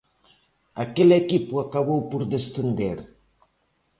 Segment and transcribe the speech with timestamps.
[0.83, 2.97] Aquel equipo acabou por descender.